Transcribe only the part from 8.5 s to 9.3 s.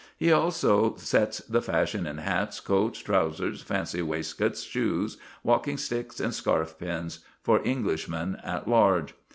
large.